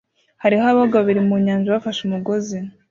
Hariho 0.43 0.65
aboga 0.71 0.99
babiri 0.99 1.21
mu 1.27 1.35
nyanja 1.45 1.75
bafashe 1.75 2.01
umugozi 2.03 2.57